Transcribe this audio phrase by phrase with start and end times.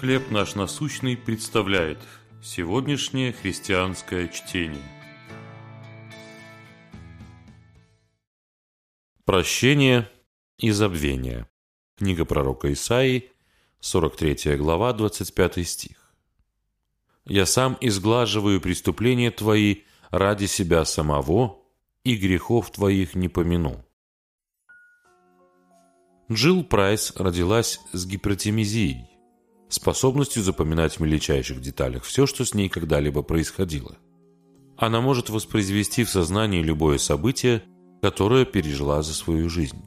[0.00, 1.98] «Хлеб наш насущный» представляет
[2.42, 4.82] сегодняшнее христианское чтение.
[9.24, 10.06] Прощение
[10.58, 11.48] и забвение.
[11.96, 13.30] Книга пророка Исаии,
[13.80, 16.12] 43 глава, 25 стих.
[17.24, 21.62] «Я сам изглаживаю преступления твои ради себя самого,
[22.04, 23.82] и грехов твоих не помяну».
[26.30, 29.15] Джилл Прайс родилась с гипертимизией,
[29.68, 33.96] способностью запоминать в мельчайших деталях все, что с ней когда-либо происходило.
[34.76, 37.62] Она может воспроизвести в сознании любое событие,
[38.02, 39.82] которое пережила за свою жизнь.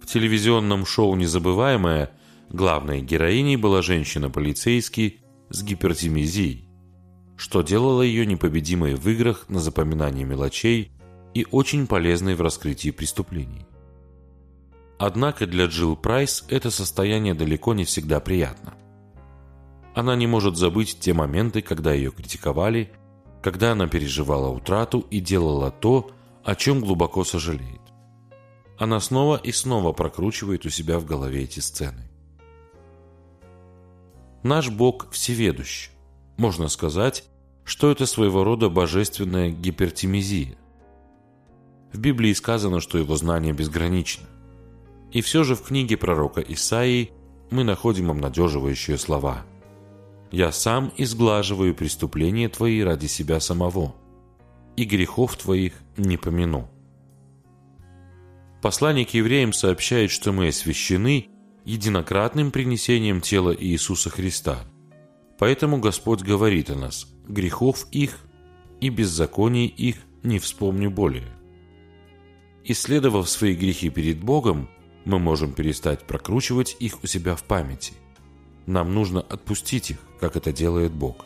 [0.00, 2.10] В телевизионном шоу «Незабываемая»
[2.50, 6.68] главной героиней была женщина-полицейский с гипертимизией,
[7.36, 10.92] что делало ее непобедимой в играх на запоминание мелочей
[11.32, 13.66] и очень полезной в раскрытии преступлений.
[14.98, 18.74] Однако для Джилл Прайс это состояние далеко не всегда приятно.
[19.94, 22.92] Она не может забыть те моменты, когда ее критиковали,
[23.42, 26.10] когда она переживала утрату и делала то,
[26.44, 27.80] о чем глубоко сожалеет.
[28.78, 32.10] Она снова и снова прокручивает у себя в голове эти сцены.
[34.42, 35.90] Наш Бог всеведущ.
[36.36, 37.24] Можно сказать,
[37.64, 40.56] что это своего рода божественная гипертимизия.
[41.92, 44.26] В Библии сказано, что его знание безгранично.
[45.14, 47.12] И все же в книге пророка Исаии
[47.50, 49.46] мы находим обнадеживающие слова.
[50.32, 53.94] «Я сам изглаживаю преступления твои ради себя самого,
[54.76, 56.68] и грехов твоих не помяну».
[58.60, 61.28] Послание евреям сообщает, что мы освящены
[61.64, 64.64] единократным принесением тела Иисуса Христа.
[65.38, 68.18] Поэтому Господь говорит о нас, грехов их
[68.80, 71.28] и беззаконий их не вспомню более.
[72.64, 74.68] Исследовав свои грехи перед Богом,
[75.04, 77.94] мы можем перестать прокручивать их у себя в памяти.
[78.66, 81.24] Нам нужно отпустить их, как это делает Бог.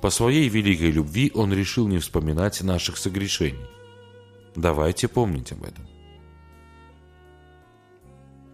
[0.00, 3.66] По своей великой любви Он решил не вспоминать наших согрешений.
[4.54, 5.86] Давайте помнить об этом.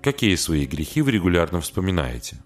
[0.02, 2.42] Какие свои грехи вы регулярно вспоминаете?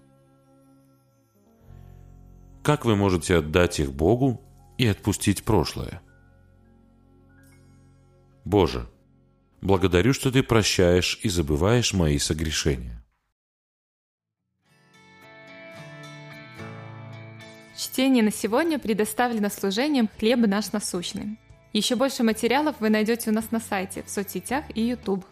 [2.61, 4.41] Как вы можете отдать их Богу
[4.77, 6.01] и отпустить прошлое?
[8.43, 8.87] Боже,
[9.61, 13.03] Благодарю, что ты прощаешь и забываешь мои согрешения.
[17.75, 21.37] Чтение на сегодня предоставлено служением «Хлеб наш насущный».
[21.73, 25.23] Еще больше материалов вы найдете у нас на сайте, в соцсетях и YouTube.